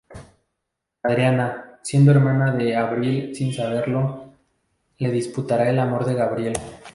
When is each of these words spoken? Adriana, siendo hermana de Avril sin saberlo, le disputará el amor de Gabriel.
Adriana, 1.03 1.77
siendo 1.83 2.09
hermana 2.09 2.53
de 2.55 2.75
Avril 2.75 3.35
sin 3.35 3.53
saberlo, 3.53 4.33
le 4.97 5.11
disputará 5.11 5.69
el 5.69 5.77
amor 5.77 6.05
de 6.05 6.15
Gabriel. 6.15 6.53